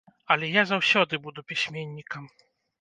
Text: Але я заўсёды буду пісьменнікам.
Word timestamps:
Але 0.35 0.49
я 0.55 0.63
заўсёды 0.71 1.21
буду 1.29 1.45
пісьменнікам. 1.53 2.23